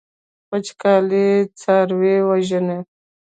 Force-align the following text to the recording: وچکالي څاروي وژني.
وچکالي 0.49 1.25
څاروي 1.59 2.13
وژني. 2.27 2.79